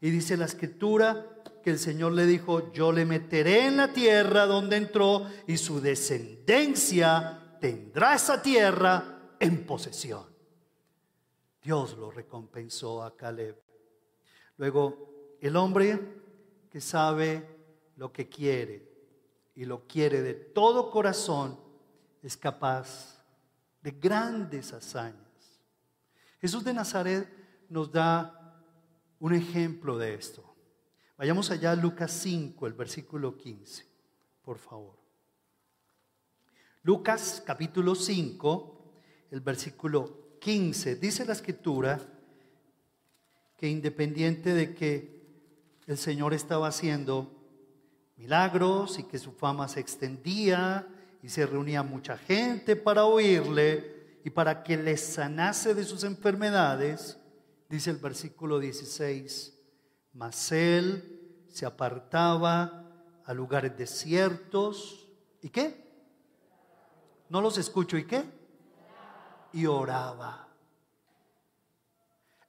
[0.00, 4.46] Y dice la escritura que el Señor le dijo, yo le meteré en la tierra
[4.46, 10.33] donde entró y su descendencia tendrá esa tierra en posesión.
[11.64, 13.58] Dios lo recompensó a Caleb.
[14.58, 15.98] Luego, el hombre
[16.70, 17.42] que sabe
[17.96, 18.86] lo que quiere
[19.54, 21.58] y lo quiere de todo corazón
[22.22, 23.24] es capaz
[23.80, 25.62] de grandes hazañas.
[26.38, 27.26] Jesús de Nazaret
[27.70, 28.62] nos da
[29.18, 30.44] un ejemplo de esto.
[31.16, 33.86] Vayamos allá a Lucas 5, el versículo 15,
[34.42, 34.98] por favor.
[36.82, 38.92] Lucas capítulo 5,
[39.30, 41.98] el versículo 15, dice la escritura
[43.56, 45.24] que independiente de que
[45.86, 47.32] el Señor estaba haciendo
[48.18, 50.86] milagros y que su fama se extendía
[51.22, 57.18] y se reunía mucha gente para oírle, y para que les sanase de sus enfermedades,
[57.70, 59.58] dice el versículo 16,
[60.12, 62.90] mas él se apartaba
[63.24, 65.08] a lugares desiertos.
[65.40, 65.90] ¿Y qué?
[67.30, 67.96] No los escucho.
[67.96, 68.43] ¿Y qué?
[69.54, 70.46] Y oraba.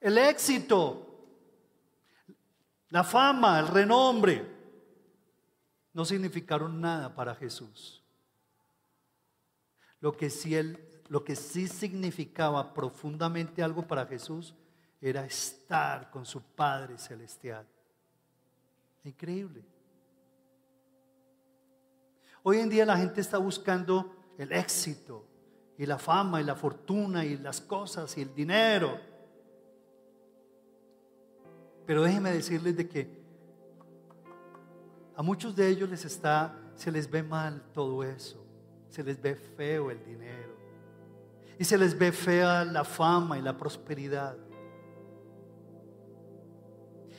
[0.00, 1.24] El éxito,
[2.90, 4.54] la fama, el renombre,
[5.94, 8.02] no significaron nada para Jesús.
[10.00, 14.54] Lo que sí él lo que sí significaba profundamente algo para Jesús
[15.00, 17.66] era estar con su Padre Celestial.
[19.04, 19.64] Increíble.
[22.42, 25.25] Hoy en día la gente está buscando el éxito
[25.78, 28.98] y la fama y la fortuna y las cosas y el dinero.
[31.86, 33.26] Pero déjenme decirles de que
[35.14, 38.44] a muchos de ellos les está, se les ve mal todo eso,
[38.90, 40.56] se les ve feo el dinero
[41.58, 44.36] y se les ve fea la fama y la prosperidad.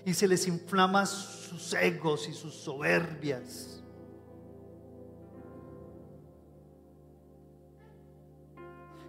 [0.06, 3.77] Y se les inflama sus egos y sus soberbias.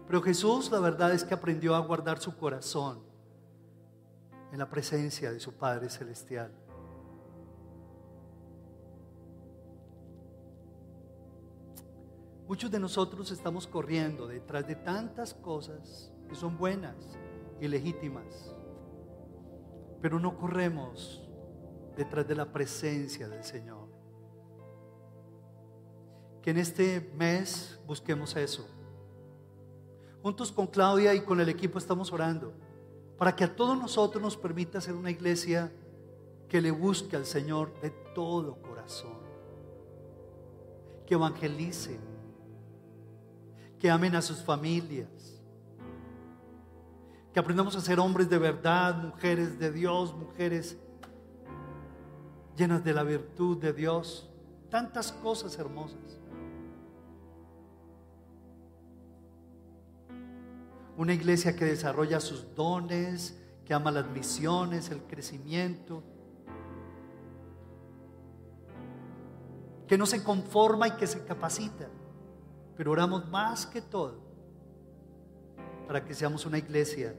[0.08, 3.00] Pero Jesús la verdad es que aprendió a guardar su corazón
[4.50, 6.50] en la presencia de su Padre Celestial.
[12.48, 16.96] Muchos de nosotros estamos corriendo detrás de tantas cosas que son buenas
[17.60, 18.56] y legítimas,
[20.00, 21.28] pero no corremos
[21.94, 23.86] detrás de la presencia del Señor.
[26.40, 28.66] Que en este mes busquemos eso,
[30.22, 32.52] Juntos con Claudia y con el equipo estamos orando
[33.18, 35.72] para que a todos nosotros nos permita ser una iglesia
[36.48, 39.18] que le busque al Señor de todo corazón,
[41.04, 41.98] que evangelice,
[43.78, 45.40] que amen a sus familias,
[47.32, 50.78] que aprendamos a ser hombres de verdad, mujeres de Dios, mujeres
[52.56, 54.30] llenas de la virtud de Dios,
[54.70, 56.17] tantas cosas hermosas.
[60.98, 66.02] Una iglesia que desarrolla sus dones, que ama las misiones, el crecimiento,
[69.86, 71.88] que no se conforma y que se capacita,
[72.76, 74.26] pero oramos más que todo
[75.86, 77.14] para que seamos una iglesia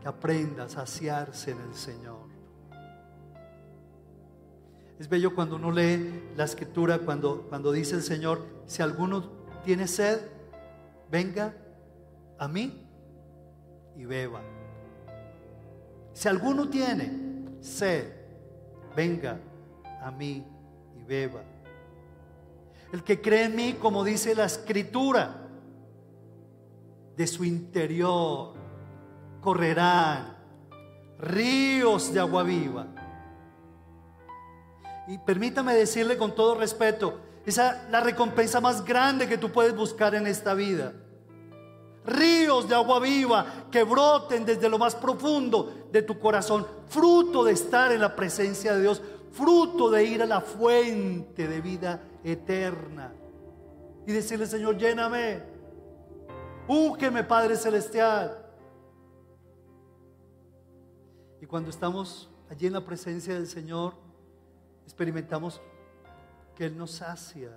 [0.00, 2.27] que aprenda a saciarse en el Señor.
[4.98, 9.30] Es bello cuando uno lee la escritura, cuando, cuando dice el Señor, si alguno
[9.64, 10.20] tiene sed,
[11.10, 11.54] venga
[12.36, 12.84] a mí
[13.96, 14.40] y beba.
[16.12, 17.12] Si alguno tiene
[17.60, 18.12] sed,
[18.96, 19.38] venga
[20.02, 20.44] a mí
[20.98, 21.42] y beba.
[22.92, 25.44] El que cree en mí, como dice la escritura,
[27.16, 28.54] de su interior
[29.40, 30.36] correrán
[31.18, 32.86] ríos de agua viva.
[35.08, 39.74] Y permítame decirle con todo respeto, esa es la recompensa más grande que tú puedes
[39.74, 40.92] buscar en esta vida.
[42.04, 47.52] Ríos de agua viva que broten desde lo más profundo de tu corazón, fruto de
[47.52, 49.00] estar en la presencia de Dios,
[49.32, 53.14] fruto de ir a la fuente de vida eterna.
[54.06, 55.42] Y decirle, Señor, lléname,
[56.66, 58.44] úngeme, Padre Celestial.
[61.40, 64.07] Y cuando estamos allí en la presencia del Señor,
[64.88, 65.60] experimentamos
[66.56, 67.50] que Él nos sacia,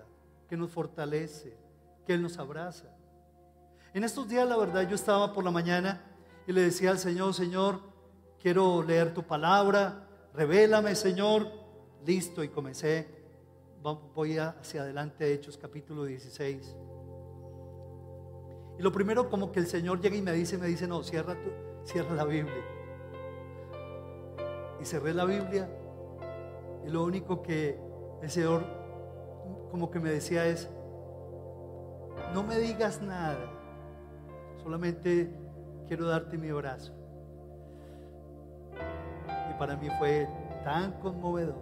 [0.49, 1.55] que nos fortalece,
[2.05, 2.93] que Él nos abraza.
[3.93, 6.01] En estos días, la verdad, yo estaba por la mañana
[6.45, 7.79] y le decía al Señor, Señor,
[8.41, 11.47] quiero leer tu palabra, revélame, Señor.
[12.05, 13.07] Listo, y comencé,
[14.13, 16.75] voy hacia adelante, Hechos capítulo 16.
[18.77, 21.35] Y lo primero como que el Señor llega y me dice, me dice, no, cierra,
[21.35, 21.49] tu,
[21.85, 22.61] cierra la Biblia
[24.81, 25.69] y cerré la Biblia
[26.85, 27.79] y lo único que
[28.21, 28.63] el Señor
[29.69, 30.69] como que me decía es,
[32.33, 33.39] no me digas nada,
[34.61, 35.33] solamente
[35.87, 36.93] quiero darte mi abrazo.
[39.49, 40.27] Y para mí fue
[40.63, 41.55] tan conmovedor.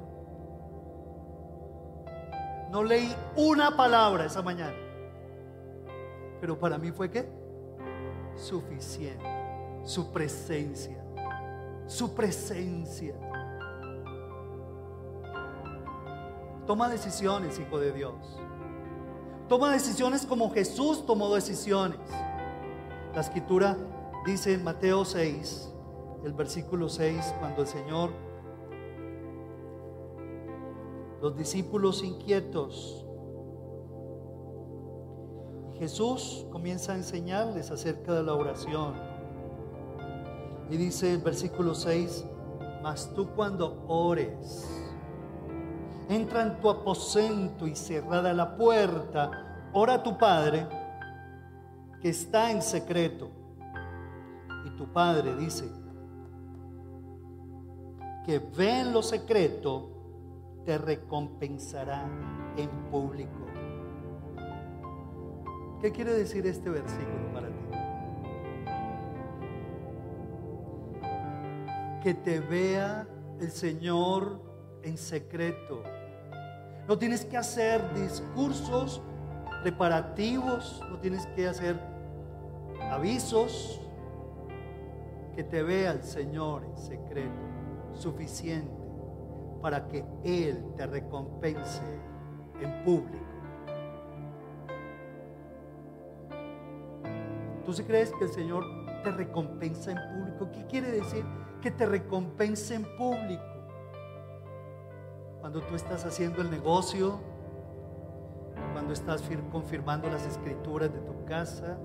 [2.72, 4.78] No leí una palabra esa mañana,
[6.40, 7.28] pero para mí fue qué?
[8.36, 9.26] Suficiente,
[9.84, 11.00] su presencia
[11.90, 13.16] su presencia.
[16.70, 18.14] Toma decisiones, hijo de Dios.
[19.48, 21.98] Toma decisiones como Jesús tomó decisiones.
[23.16, 23.76] La escritura
[24.24, 25.74] dice en Mateo 6,
[26.26, 28.12] el versículo 6, cuando el Señor,
[31.24, 33.04] los discípulos inquietos,
[35.80, 38.94] Jesús comienza a enseñarles acerca de la oración.
[40.70, 42.26] Y dice el versículo 6,
[42.84, 44.89] mas tú cuando ores,
[46.10, 50.68] entra en tu aposento y cerrada la puerta, ora a tu Padre
[52.02, 53.30] que está en secreto.
[54.66, 55.70] Y tu Padre dice,
[58.26, 59.92] que ve en lo secreto,
[60.66, 62.06] te recompensará
[62.58, 63.46] en público.
[65.82, 67.54] ¿Qué quiere decir este versículo para ti?
[72.04, 73.08] que te vea
[73.42, 74.42] el Señor
[74.84, 75.84] en secreto.
[76.90, 79.00] No tienes que hacer discursos
[79.62, 81.80] preparativos, no tienes que hacer
[82.90, 83.80] avisos.
[85.36, 87.30] Que te vea el Señor en secreto,
[87.94, 88.74] suficiente
[89.62, 91.84] para que Él te recompense
[92.60, 93.26] en público.
[97.66, 98.66] ¿Tú sí crees que el Señor
[99.04, 100.50] te recompensa en público?
[100.52, 101.24] ¿Qué quiere decir?
[101.62, 103.44] que te recompense en público.
[105.40, 107.20] Cuando tú estás haciendo el negocio,
[108.74, 111.78] cuando estás confirmando las escrituras de tu casa,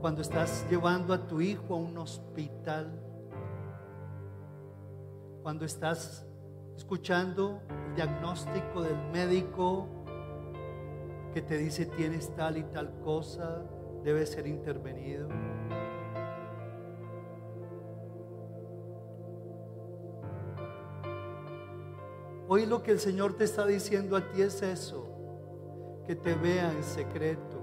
[0.00, 3.00] cuando estás llevando a tu hijo a un hospital,
[5.42, 6.26] cuando estás
[6.76, 9.86] escuchando el diagnóstico del médico
[11.32, 13.62] que te dice tienes tal y tal cosa,
[14.02, 15.28] debe ser intervenido.
[22.54, 25.08] Hoy lo que el Señor te está diciendo a ti es eso.
[26.06, 27.58] que te vea en secreto,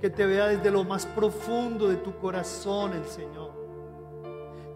[0.00, 3.50] que te vea desde lo más profundo de tu corazón el Señor,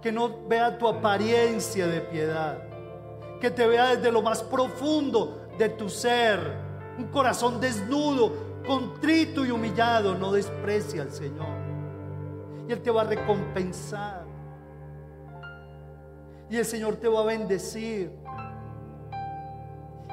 [0.03, 2.61] que no vea tu apariencia de piedad,
[3.41, 6.41] que te vea desde lo más profundo de tu ser,
[6.99, 8.33] un corazón desnudo,
[8.67, 11.57] contrito y humillado, no desprecia al Señor.
[12.67, 14.18] Y Él te va a recompensar.
[16.51, 18.13] Y el Señor te va a bendecir.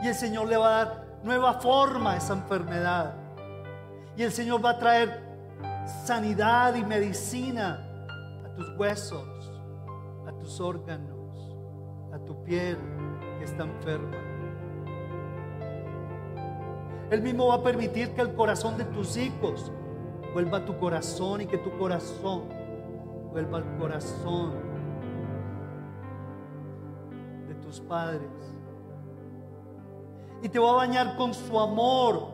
[0.03, 3.15] Y el Señor le va a dar nueva forma a esa enfermedad.
[4.17, 5.23] Y el Señor va a traer
[6.05, 7.79] sanidad y medicina
[8.45, 9.51] a tus huesos,
[10.27, 11.55] a tus órganos,
[12.13, 12.77] a tu piel
[13.39, 14.17] que está enferma.
[17.11, 19.71] Él mismo va a permitir que el corazón de tus hijos
[20.33, 22.49] vuelva a tu corazón y que tu corazón
[23.31, 24.74] vuelva al corazón
[27.65, 28.29] tus padres.
[30.41, 32.29] Y te va a bañar con su amor,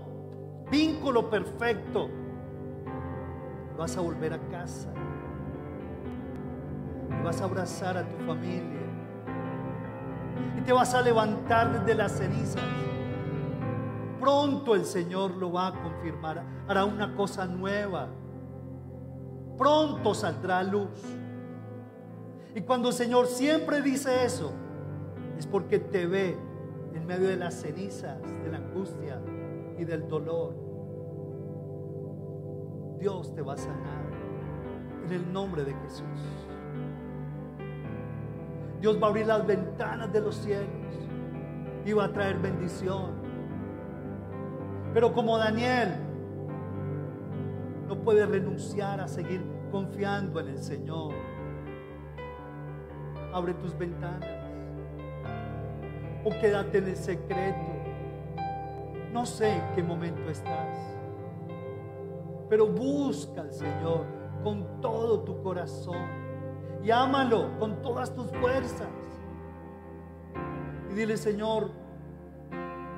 [0.70, 2.10] vínculo perfecto.
[3.78, 4.90] Vas a volver a casa
[7.10, 8.80] y vas a abrazar a tu familia
[10.58, 12.62] y te vas a levantar desde las cenizas
[14.22, 18.08] Pronto el Señor lo va a confirmar, hará una cosa nueva.
[19.58, 20.90] Pronto saldrá luz.
[22.54, 24.54] Y cuando el Señor siempre dice eso,
[25.42, 26.38] es porque te ve
[26.94, 29.20] en medio de las cenizas, de la angustia
[29.76, 30.54] y del dolor.
[33.00, 34.04] Dios te va a sanar
[35.04, 36.06] en el nombre de Jesús.
[38.80, 40.70] Dios va a abrir las ventanas de los cielos
[41.88, 43.10] y va a traer bendición.
[44.94, 45.96] Pero como Daniel,
[47.88, 51.16] no puede renunciar a seguir confiando en el Señor.
[53.34, 54.41] Abre tus ventanas
[56.24, 57.72] o quédate en el secreto.
[59.12, 60.78] No sé en qué momento estás,
[62.50, 64.06] pero busca al Señor
[64.44, 66.22] con todo tu corazón
[66.84, 68.88] y ámalo con todas tus fuerzas.
[70.90, 71.72] Y dile, Señor,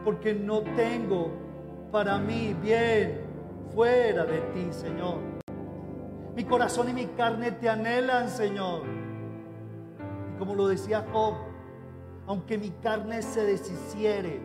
[0.03, 1.31] porque no tengo
[1.91, 3.21] para mí bien
[3.73, 5.17] fuera de ti, Señor.
[6.35, 8.81] Mi corazón y mi carne te anhelan, Señor.
[10.33, 11.35] Y como lo decía Job,
[12.27, 14.39] aunque mi carne se deshiciere,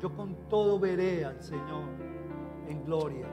[0.00, 1.84] yo con todo veré al Señor
[2.68, 3.26] en gloria.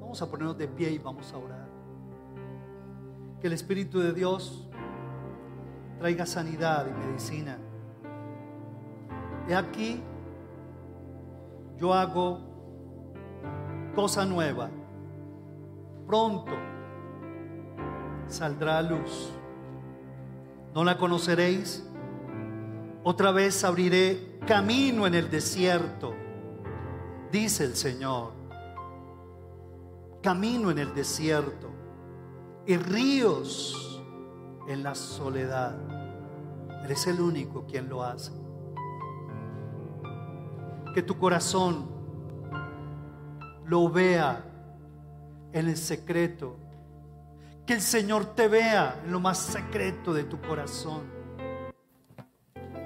[0.00, 1.68] Vamos a ponernos de pie y vamos a orar.
[3.40, 4.68] Que el Espíritu de Dios
[5.98, 7.58] traiga sanidad y medicina
[9.48, 10.00] He aquí,
[11.78, 12.40] yo hago
[13.94, 14.70] cosa nueva.
[16.06, 16.52] Pronto
[18.26, 19.32] saldrá a luz.
[20.74, 21.84] ¿No la conoceréis?
[23.04, 26.14] Otra vez abriré camino en el desierto,
[27.30, 28.32] dice el Señor.
[30.22, 31.68] Camino en el desierto
[32.66, 34.02] y ríos
[34.68, 35.76] en la soledad.
[36.84, 38.42] Eres el único quien lo hace
[40.92, 41.86] que tu corazón
[43.64, 44.44] lo vea
[45.52, 46.56] en el secreto.
[47.66, 51.02] Que el Señor te vea en lo más secreto de tu corazón.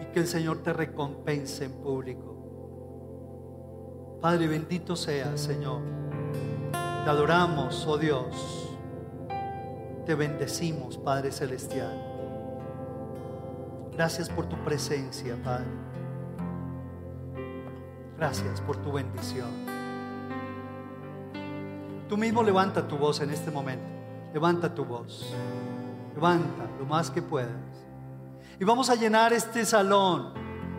[0.03, 2.37] Y que el Señor te recompense en público.
[4.21, 5.81] Padre, bendito sea, Señor.
[6.73, 8.69] Te adoramos, oh Dios.
[10.05, 12.03] Te bendecimos, Padre Celestial.
[13.93, 15.67] Gracias por tu presencia, Padre.
[18.19, 19.51] Gracias por tu bendición.
[22.09, 23.96] Tú mismo levanta tu voz en este momento.
[24.37, 25.33] Levanta tu voz.
[26.15, 27.49] Levanta lo más que puedas.
[28.61, 30.35] Y vamos a llenar este salón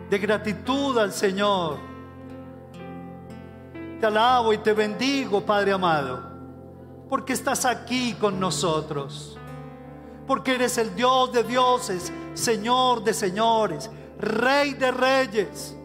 [0.08, 1.78] de gratitud al Señor.
[3.98, 6.22] Te alabo y te bendigo, Padre amado,
[7.08, 9.36] porque estás aquí con nosotros.
[10.24, 13.90] Porque eres el Dios de dioses, Señor de señores,
[14.20, 15.76] Rey de reyes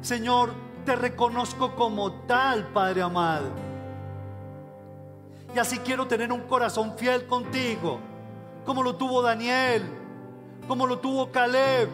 [0.00, 0.54] Señor,
[0.86, 3.71] te reconozco como tal, Padre amado.
[5.54, 8.00] Y así quiero tener un corazón fiel contigo,
[8.64, 9.82] como lo tuvo Daniel,
[10.66, 11.88] como lo tuvo Caleb,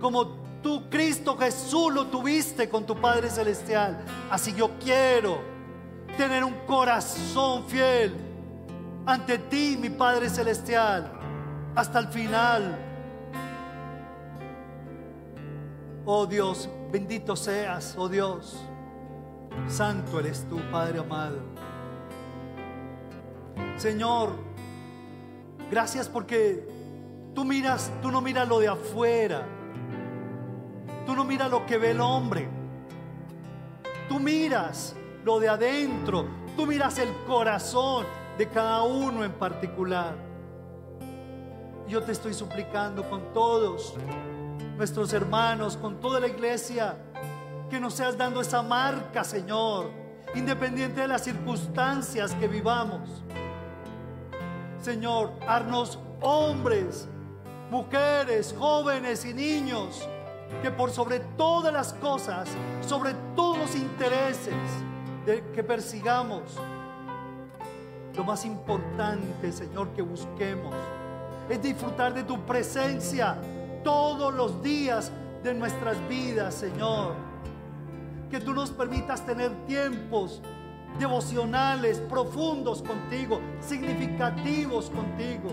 [0.00, 0.26] como
[0.62, 3.98] tú, Cristo Jesús, lo tuviste con tu Padre Celestial.
[4.30, 5.40] Así yo quiero
[6.16, 8.14] tener un corazón fiel
[9.04, 11.12] ante ti, mi Padre Celestial,
[11.74, 12.78] hasta el final.
[16.06, 18.56] Oh Dios, Bendito seas, oh Dios.
[19.68, 21.38] Santo eres tú, Padre amado.
[23.76, 24.30] Señor,
[25.70, 26.66] gracias porque
[27.34, 29.46] tú miras, tú no miras lo de afuera,
[31.10, 32.48] Tú no miras lo que ve el hombre.
[34.08, 34.94] Tú miras
[35.24, 36.24] lo de adentro.
[36.56, 38.06] Tú miras el corazón
[38.38, 40.14] de cada uno en particular.
[41.88, 43.94] Yo te estoy suplicando con todos
[44.76, 46.96] nuestros hermanos, con toda la iglesia,
[47.68, 49.90] que nos seas dando esa marca, Señor,
[50.36, 53.24] independiente de las circunstancias que vivamos.
[54.80, 57.08] Señor, haznos hombres,
[57.70, 60.08] mujeres, jóvenes y niños,
[60.62, 62.48] que por sobre todas las cosas,
[62.80, 64.54] sobre todos los intereses
[65.54, 66.42] que persigamos,
[68.16, 70.74] lo más importante, Señor, que busquemos
[71.48, 73.36] es disfrutar de tu presencia
[73.84, 75.12] todos los días
[75.42, 77.14] de nuestras vidas, Señor.
[78.30, 80.40] Que tú nos permitas tener tiempos
[80.98, 85.50] devocionales profundos contigo, significativos contigo.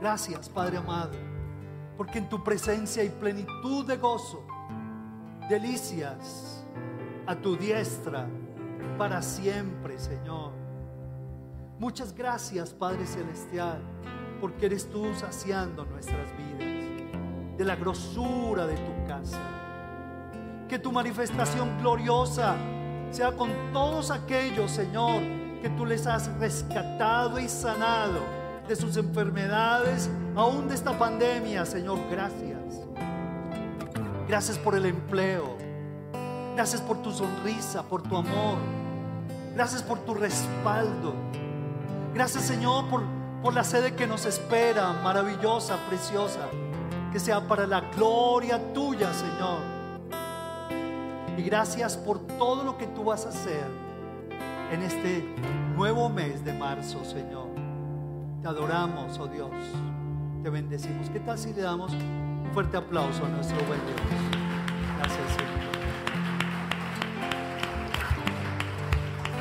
[0.00, 1.12] Gracias, Padre amado,
[1.96, 4.44] porque en tu presencia hay plenitud de gozo,
[5.48, 6.66] delicias
[7.26, 8.26] a tu diestra
[8.98, 10.52] para siempre, Señor.
[11.78, 13.80] Muchas gracias, Padre Celestial,
[14.40, 19.61] porque eres tú saciando nuestras vidas de la grosura de tu casa.
[20.72, 22.56] Que tu manifestación gloriosa
[23.10, 25.20] sea con todos aquellos, Señor,
[25.60, 28.20] que tú les has rescatado y sanado
[28.66, 32.80] de sus enfermedades, aún de esta pandemia, Señor, gracias.
[34.26, 35.58] Gracias por el empleo.
[36.54, 38.56] Gracias por tu sonrisa, por tu amor.
[39.54, 41.12] Gracias por tu respaldo.
[42.14, 43.02] Gracias, Señor, por,
[43.42, 46.48] por la sede que nos espera, maravillosa, preciosa.
[47.12, 49.71] Que sea para la gloria tuya, Señor.
[51.36, 53.66] Y gracias por todo lo que tú vas a hacer
[54.70, 55.24] en este
[55.76, 57.48] nuevo mes de marzo, Señor.
[58.42, 59.50] Te adoramos, oh Dios.
[60.42, 61.08] Te bendecimos.
[61.10, 65.61] ¿Qué tal si le damos un fuerte aplauso a nuestro buen Dios?